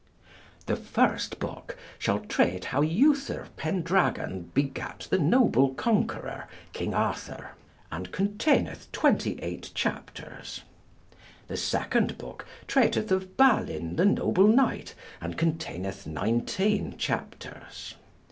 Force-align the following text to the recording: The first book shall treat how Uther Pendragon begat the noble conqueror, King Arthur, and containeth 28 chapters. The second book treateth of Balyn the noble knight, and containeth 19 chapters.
The 0.65 0.75
first 0.75 1.37
book 1.37 1.77
shall 1.99 2.21
treat 2.21 2.65
how 2.73 2.81
Uther 2.81 3.49
Pendragon 3.55 4.49
begat 4.55 5.05
the 5.11 5.19
noble 5.19 5.75
conqueror, 5.75 6.47
King 6.73 6.95
Arthur, 6.95 7.51
and 7.91 8.11
containeth 8.11 8.91
28 8.93 9.69
chapters. 9.75 10.63
The 11.47 11.55
second 11.57 12.17
book 12.17 12.47
treateth 12.67 13.11
of 13.11 13.37
Balyn 13.37 13.95
the 13.95 14.05
noble 14.05 14.47
knight, 14.47 14.95
and 15.21 15.37
containeth 15.37 16.07
19 16.07 16.97
chapters. 16.97 17.93